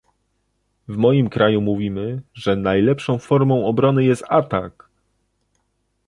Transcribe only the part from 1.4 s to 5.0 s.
mówimy, że najlepszą formą obrony jest atak